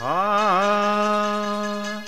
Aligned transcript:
हाँ। 0.00 2.04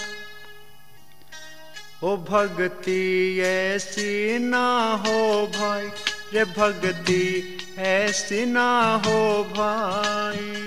ओ 2.04 2.16
भक्ति 2.16 3.40
ऐसी 3.40 4.38
ना 4.38 5.02
हो 5.06 5.46
भाई, 5.46 5.86
रे 6.34 6.44
भक्ति 6.44 7.58
ऐसी 7.78 8.46
ना 8.46 9.02
हो 9.06 9.44
भाई। 9.44 10.62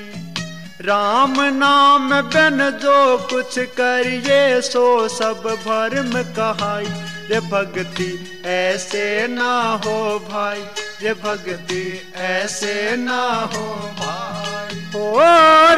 राम 0.82 1.42
नाम 1.42 2.21
बिन 2.21 2.70
जो 2.70 3.18
कुछ 3.18 3.60
करिए, 3.60 4.62
सो 4.62 5.07
सब 5.07 5.57
भर्म 5.66 6.34
कहाई। 6.38 6.86
रे 7.30 7.39
भक्ति 7.39 8.42
ऐसे 8.46 9.28
ना 9.28 9.82
हो 9.86 10.20
भाई, 10.20 10.62
रे 11.02 11.14
भक्ति 11.14 12.12
ऐसे 12.16 12.96
ना 12.96 13.50
हो 13.54 13.94
भाई। 14.00 14.55
ओ 14.96 15.20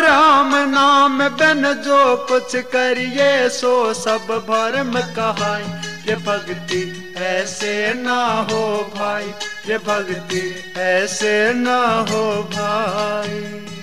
राम 0.01 0.55
नाम 0.69 1.17
बन 1.29 1.73
जो 1.85 2.01
कुछ 2.29 2.55
करिए, 2.73 3.49
सो 3.49 3.93
सब 3.93 4.27
भरम 4.49 4.99
कहाय 5.15 5.63
ये 6.07 6.15
भक्ति 6.15 6.81
ऐसे 7.27 7.93
ना 7.93 8.19
हो 8.51 8.65
भाई, 8.95 9.33
ये 9.69 9.77
भक्ति 9.77 10.43
ऐसे 10.81 11.53
ना 11.53 11.79
हो 12.11 12.25
भाई। 12.53 13.76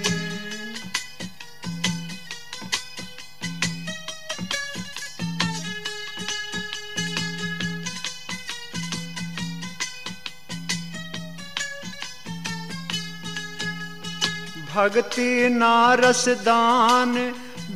भक्ति 14.74 15.48
ना 15.51 15.95
रसदान 15.95 17.12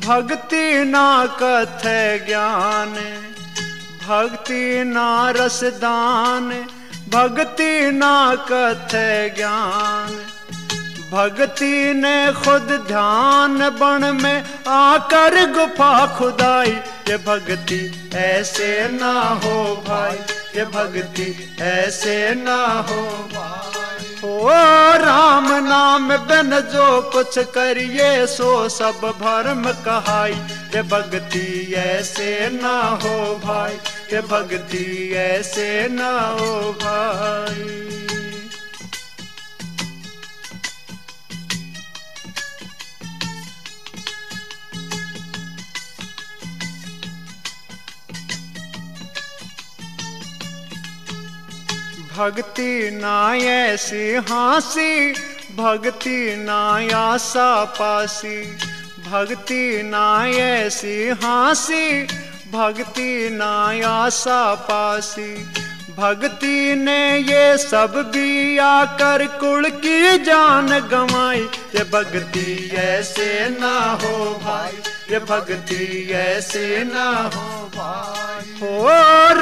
भक्ति 0.05 0.85
ना 0.85 1.25
कथ 1.41 1.83
ज्ञान। 2.27 2.93
भक्ति 4.03 4.83
ना 4.83 5.07
रसदान 5.29 6.49
भक्ति 7.09 7.91
ना 7.91 8.13
कथ 8.51 8.95
ज्ञान। 9.35 10.11
भक्ति 11.11 11.93
ने 11.93 12.17
खुद 12.33 12.67
ध्यान 12.87 13.57
बन 13.79 14.19
में 14.23 14.43
आकर 14.67 15.35
गुफा 15.51 15.93
खुदाई। 16.17 16.71
ये 17.09 17.17
भक्ति 17.17 17.81
ऐसे 18.15 18.71
ना 18.91 19.13
हो 19.43 19.83
भाई, 19.87 20.17
ये 20.55 20.65
भक्ति 20.65 21.55
ऐसे 21.61 22.17
ना 22.35 22.61
हो 22.89 23.01
भाई। 23.33 23.88
ओ, 24.25 24.49
राम 24.95 25.67
नाम 25.67 26.17
बिन 26.17 26.59
जो 26.59 27.01
कुछ 27.01 27.39
करिए, 27.39 28.27
सो 28.27 28.69
सब 28.69 29.15
भरम 29.21 29.71
कहाई। 29.85 30.33
ये 30.75 30.81
भक्ति, 30.81 31.73
ऐसे 31.77 32.49
ना 32.49 32.99
हो 33.03 33.35
भाई। 33.35 33.73
ये 34.13 34.21
भक्ति, 34.21 35.13
ऐसे 35.15 35.87
ना 35.87 36.35
हो 36.39 36.73
भाई। 36.83 37.88
भक्ति 52.17 52.89
ना 52.93 53.35
ऐसी 53.35 54.15
हाँसी, 54.15 55.11
भक्ति 55.55 56.35
नाया 56.37 56.97
आशा 56.97 57.65
पासी। 57.65 58.41
भक्ति 59.09 59.83
ना 59.83 60.27
ऐसी 60.27 61.09
हाँसी, 61.09 62.03
भक्ति 62.51 63.29
नाया 63.31 63.89
आशा 63.89 64.55
पासी। 64.55 65.35
भक्ति 65.99 66.75
ने 66.75 67.17
ये 67.19 67.57
सब 67.57 67.93
भी 68.13 68.57
आकर 68.57 69.25
कुल 69.39 69.69
की 69.83 70.17
जान 70.23 70.67
गंवाई। 70.89 71.41
ये 71.75 71.83
भक्ति 71.85 72.71
ऐसे 72.75 73.27
ना 73.49 73.73
हो 74.03 74.13
भाई, 74.43 74.77
ये 75.11 75.19
भक्ति 75.21 76.09
ऐसे 76.13 76.83
ना 76.83 77.09
हो 77.25 77.67
भाई। 77.75 78.59
हो 78.61 78.87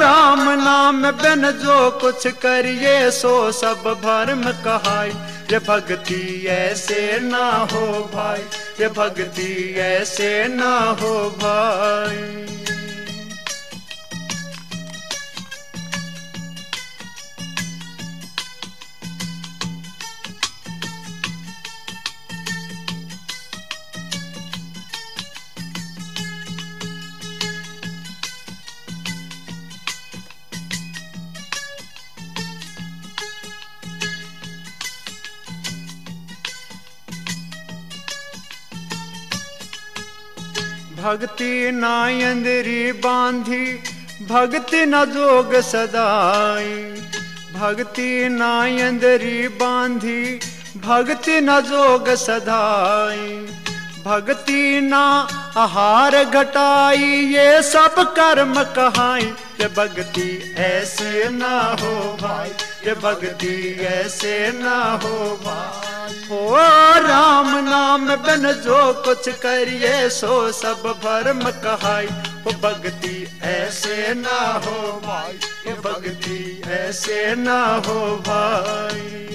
राम 0.00 0.50
नाम 0.60 1.02
बिन 1.12 1.50
जो 1.62 1.78
कुछ 2.00 2.26
करिए, 2.36 3.10
सो 3.10 3.34
सब 3.52 3.84
भरम 4.04 4.42
कहाई। 4.64 5.12
ये 5.52 5.58
भक्ति 5.68 6.46
ऐसे 6.50 7.18
ना 7.22 7.46
हो 7.72 7.86
भाई, 8.14 8.42
ये 8.80 8.88
भक्ति 8.98 9.74
ऐसे 9.80 10.32
ना 10.48 10.74
हो 11.00 11.14
भाई। 11.38 12.67
भक्ति 40.98 41.70
ना 41.72 42.08
इंद्री 42.08 42.92
बांधी 42.92 43.66
भक्ति 44.26 44.84
न 44.86 45.04
जोग 45.04 45.54
सदाई। 45.60 46.72
भक्ति 47.54 48.28
ना 48.28 48.66
इंद्री 48.66 49.48
बांधी 49.60 50.22
भक्ति 50.76 51.40
न 51.40 51.60
जोग 51.60 52.08
सदाई। 52.16 53.46
भक्ति 54.08 54.80
ना 54.80 55.04
आहार 55.56 56.14
घटाई, 56.24 57.08
ये 57.32 57.62
सब 57.62 57.94
कर्म 58.16 58.54
कहाई। 58.76 59.22
ये 59.60 59.66
भक्ति 59.68 60.54
ऐसे 60.58 61.28
ना 61.28 61.58
हो 61.80 61.92
भाई, 62.22 62.48
ये 62.86 62.94
भक्ति 62.94 63.54
ऐसे 63.86 64.34
ना 64.52 64.78
हो 65.02 65.36
भाई। 65.44 66.14
हो 66.28 66.56
राम 67.06 67.56
नाम 67.64 68.08
बिन 68.16 68.52
जो 68.64 68.80
कुछ 69.04 69.28
करिए, 69.38 70.08
सो 70.10 70.40
सब 70.52 70.82
भरम 71.04 71.44
कहाई। 71.62 72.06
वो 72.44 72.52
भक्ति 72.62 73.16
ऐसे 73.44 74.14
ना 74.14 74.40
हो 74.66 75.00
भाई, 75.06 75.38
ये 75.66 75.74
भक्ति 75.84 76.62
ऐसे 76.72 77.34
ना 77.38 77.62
हो 77.86 78.00
भाई। 78.28 79.27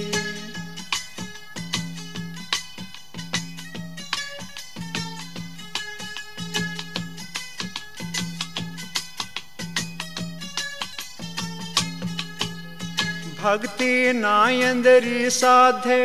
भक्ति 13.44 14.12
ना 14.12 14.36
इंद्री 14.48 15.30
साधे 15.30 16.00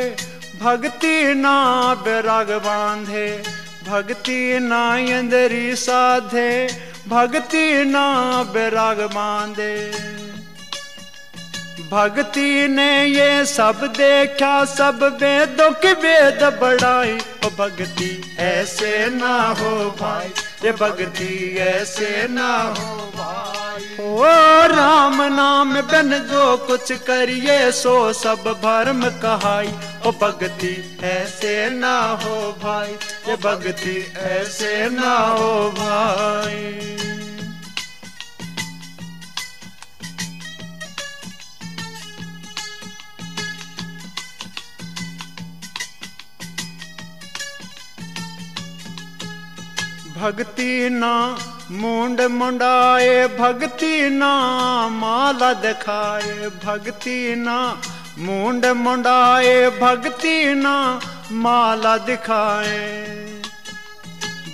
भक्ति 0.61 1.33
ना 1.35 1.53
बैराग 1.95 2.51
बांधे 2.65 3.27
भक्ति 3.87 4.59
ना 4.59 4.81
इंद्री 5.09 5.75
साधे 5.75 6.51
भक्ति 7.07 7.85
ना 7.85 8.07
बैराग 8.53 8.99
बांधे। 9.13 9.75
भक्ति 11.91 12.67
ने 12.67 13.05
ये 13.05 13.45
सब 13.45 13.79
देखा, 13.97 14.53
सब 14.65 15.03
वेदों 15.21 15.69
के 15.83 15.93
वेद 16.01 16.43
बढ़ाई। 16.61 17.13
ओ 17.45 17.49
भक्ति 17.59 18.11
ऐसे 18.39 18.93
ना 19.09 19.35
हो 19.59 19.71
भाई, 20.01 20.27
ये 20.63 20.71
भक्ति 20.71 21.55
ऐसे 21.59 22.27
ना 22.29 22.51
हो 22.69 22.95
भाई। 23.15 23.97
ओ 24.01 24.27
राम 25.09 25.21
नाम 25.33 25.73
बिन 25.89 26.11
जो 26.29 26.45
कुछ 26.67 26.91
करिए, 27.01 27.71
सो 27.71 27.93
सब 28.13 28.43
भरम 28.61 29.01
कहाई। 29.21 29.71
ओ 30.05 30.11
भगती 30.21 30.73
ऐसे 31.03 31.53
ना 31.69 31.95
हो 32.23 32.35
भाई 32.63 32.91
ये 33.27 33.35
भक्ति 33.35 33.97
ऐसे 34.27 34.73
ना 34.89 35.15
हो 35.29 35.53
भाई। 35.71 36.61
भक्ति 50.17 50.89
ना 50.91 51.15
मुंड 51.71 52.21
मुंडाए, 52.21 53.27
भक्ति 53.27 54.09
ना 54.09 54.31
माला 54.89 55.53
दिखाए, 55.53 56.47
भक्ति 56.65 57.35
ना 57.37 57.57
मुंड 58.19 58.65
मुंडाए, 58.65 59.69
भक्ति 59.69 60.53
ना 60.55 60.73
माला 61.31 61.97
दिखाए। 61.97 62.79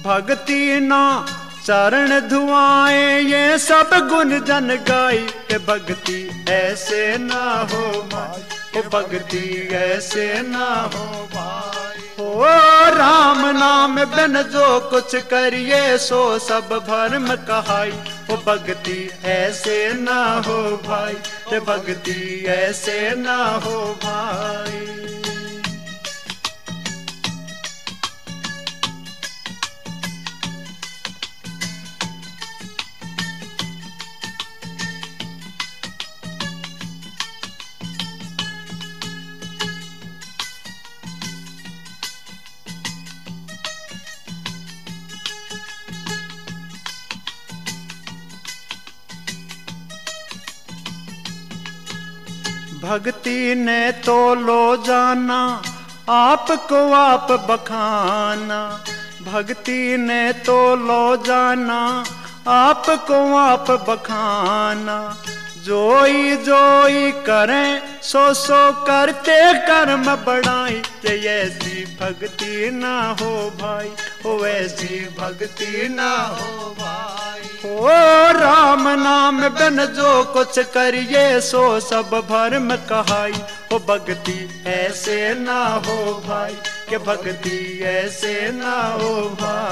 भक्ति 0.05 0.79
ना 0.79 1.03
चरण 1.65 2.19
धुआए, 2.19 3.19
ये 3.19 3.57
सब 3.57 3.89
गुण 4.09 4.39
जन 4.39 4.75
गाई 4.89 5.25
के 5.47 5.57
भक्ति 5.57 6.19
ऐसे 6.49 7.17
ना 7.17 7.43
हो 7.71 8.09
के 8.73 8.81
भक्ति 8.81 9.69
ऐसे 9.73 10.41
ना 10.41 10.67
हो 10.93 11.05
भाई 11.33 11.84
हो 12.19 12.43
राम 12.95 13.39
नाम 13.57 13.95
बिन 14.05 14.41
जो 14.43 14.79
कुछ 14.89 15.15
करिए, 15.15 15.97
सो 15.97 16.19
सब 16.39 16.69
भरम 16.87 17.27
कहाई। 17.47 17.91
हो 18.29 18.37
भक्ति 18.45 18.99
ऐसे 19.25 19.77
ना 19.93 20.19
हो 20.47 20.59
भाई 20.87 21.13
भक्ति 21.59 22.45
ऐसे 22.49 23.15
ना 23.15 23.37
हो 23.65 23.79
भाई। 24.03 24.94
भक्ति 52.85 53.55
ने 53.55 53.91
तो 54.05 54.17
लो 54.35 54.75
जाना, 54.77 55.39
आपको 56.09 56.91
आप 56.93 57.31
बखाना। 57.49 58.59
भक्ति 59.23 59.97
ने 59.97 60.33
तो 60.45 60.57
लो 60.75 61.15
जाना, 61.17 61.79
आपको 62.47 63.19
आप 63.35 63.71
बखाना। 63.89 64.97
जोई 65.65 66.35
जोई 66.37 67.11
करें, 67.25 68.01
सो 68.01 68.33
सो 68.33 68.61
करते 68.81 69.37
कर्म 69.67 70.05
बढ़ाई। 70.25 70.81
ये 71.05 71.41
ऐसी 71.41 71.85
भक्ति 72.01 72.69
ना 72.73 72.95
हो 73.21 73.33
भाई, 73.61 73.89
हो 74.25 74.45
ऐसी 74.45 75.05
भक्ति 75.19 75.87
ना 75.89 76.11
हो 76.11 76.75
भाई। 76.79 77.34
ओ 77.65 77.87
राम 78.31 78.87
नाम 78.89 79.41
बिन 79.49 79.85
जो 79.85 80.23
कुछ 80.33 80.59
करिए, 80.59 81.41
सो 81.41 81.79
सब 81.79 82.09
भर्म 82.29 82.75
कहाई। 82.89 83.33
हो 83.71 83.79
भक्ति 83.79 84.63
ऐसे 84.67 85.33
ना 85.33 85.59
हो 85.87 85.97
भाई, 86.27 86.53
के 86.89 86.97
भक्ति 86.97 87.79
ऐसे 87.83 88.51
ना 88.51 88.77
हो 88.93 89.13
भाई। 89.41 89.64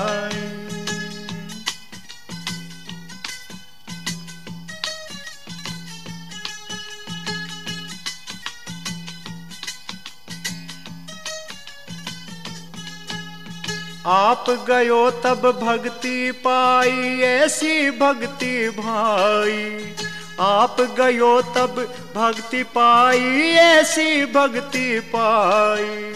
आप 14.14 14.50
गयो 14.68 15.10
तब 15.24 15.46
भक्ति 15.64 16.32
पाई, 16.32 17.22
ऐसी 17.22 17.92
भक्ति 17.92 18.70
भाई। 18.70 19.96
आप 20.40 20.82
गयो 21.00 21.32
तब 21.56 21.82
भक्ति 22.16 22.64
पाई, 22.64 23.20
ऐसी 23.62 24.26
भक्ति 24.26 24.88
पाई। 25.16 26.14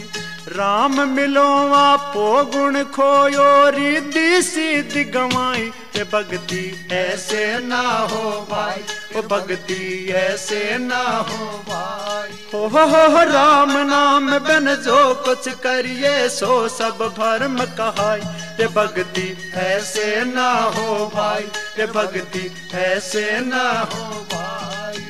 राम 0.50 1.02
मिलो 1.10 1.48
आपो 1.74 2.28
गुण 2.46 2.84
खोयो, 2.84 3.50
रिद्धि 3.70 4.42
सिद्धि 4.42 5.04
गवाई। 5.04 5.72
ये 5.96 6.04
भक्ति 6.04 6.88
ऐसे 6.92 7.46
ना 7.60 7.82
हो 8.12 8.32
भाई 8.52 8.82
वो 9.16 9.22
भक्ति 9.22 10.14
ऐसे 10.16 10.78
ना 10.78 11.02
हो 11.30 11.46
भाई। 11.70 12.30
हो 12.54 12.68
हो 12.68 12.86
हो, 12.86 13.24
राम 13.24 13.72
नाम 13.88 14.38
बिन 14.58 14.76
जो 14.76 15.14
कुछ 15.16 15.48
करिए, 15.64 16.30
सो 16.30 16.68
सब 16.68 16.98
भरम 17.18 17.58
कहाई 17.78 18.22
ये 18.60 18.68
भक्ति 18.68 19.26
ऐसे 19.56 20.24
ना 20.26 20.50
हो 20.76 21.12
भाई, 21.16 21.44
ये 21.80 21.86
भक्ति 21.86 22.42
ऐसे 22.76 23.40
ना 23.40 23.70
हो 23.94 24.24
भाई। 24.34 25.04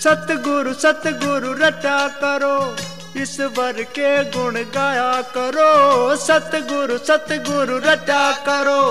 सतगुरु 0.00 0.72
सतगुरु 0.74 1.52
रटा 1.52 1.96
करो, 2.18 2.76
ईश्वर 3.22 3.82
के 3.94 4.12
गुण 4.30 4.54
गाया 4.74 5.12
करो। 5.36 6.16
सतगुरु 6.16 6.98
सतगुरु 6.98 7.78
रटा 7.78 8.30
करो, 8.48 8.82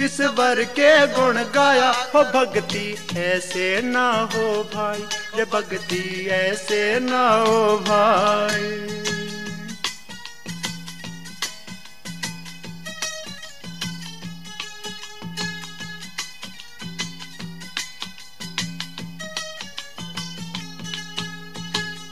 ईश्वर 0.00 0.62
के 0.70 0.92
गुण 1.06 1.42
गाया। 1.54 1.90
हो 2.14 2.22
भक्ति 2.34 2.86
ऐसे 3.18 3.80
ना 3.82 4.08
हो 4.34 4.62
भाई, 4.74 5.06
ये 5.38 5.44
भक्ति 5.44 6.28
ऐसे 6.32 6.98
ना 7.00 7.28
हो 7.38 7.78
भाई। 7.78 9.00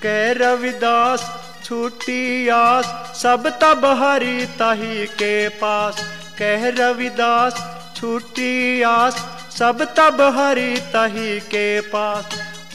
कह 0.02 0.32
रविदास 0.32 1.23
छूटी 1.64 2.49
आस, 2.49 2.85
सब 3.17 3.49
तब 3.62 3.85
हरी 3.85 4.47
ताही 4.47 5.06
के 5.06 5.49
पास। 5.49 6.00
कह 6.38 6.69
रविदास 6.79 7.55
छूटी 7.97 8.82
आस, 8.82 9.17
सब 9.58 9.82
तब 9.99 10.20
हरी 10.37 10.76
ताही 10.93 11.38
के 11.41 11.81
पास। 11.81 12.25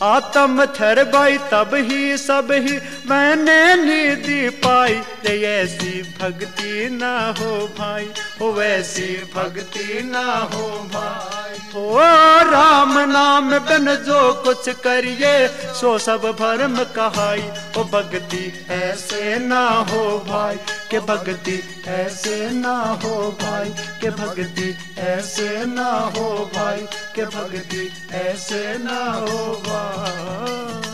आत्म 0.03 0.65
थर 0.75 1.03
भाई 1.03 1.37
तब 1.51 1.73
ही 1.83 2.17
सब 2.17 2.47
ही 2.51 2.77
मैंने 3.09 3.59
निधि 3.75 4.49
पाई। 4.65 4.95
ते 5.23 5.35
ऐसी 5.43 6.01
भक्ति 6.19 6.89
ना 6.91 7.13
हो 7.39 7.51
भाई, 7.79 8.07
ओ 8.41 8.51
वैसी 8.51 9.07
भक्ति 9.35 10.01
ना 10.03 10.25
हो 10.53 10.67
भाई। 10.93 11.59
ओ 11.75 11.97
राम 12.51 12.97
नाम 13.11 13.49
बिन 13.59 13.93
जो 14.05 14.21
कुछ 14.43 14.69
करिए, 14.83 15.35
सो 15.73 15.97
सब 15.99 16.31
भरम 16.39 16.77
कहाई। 16.95 17.43
ओ 17.77 17.83
भक्ति 17.93 18.45
ऐसे 18.73 19.37
ना 19.39 19.65
हो 19.91 20.03
भाई 20.27 20.57
के 20.91 20.99
भक्ति 20.99 21.55
ऐसे 21.87 22.49
ना 22.53 22.75
हो 23.03 23.31
भाई, 23.41 23.69
के 24.01 24.09
भक्ति 24.09 24.75
ऐसे 25.01 25.65
ना 25.65 25.89
हो 26.17 26.29
भाई, 26.55 26.87
के 27.15 27.25
भक्ति 27.25 27.89
ऐसे 28.15 28.77
ना 28.83 28.99
हो 29.13 29.53
भाई। 29.67 30.84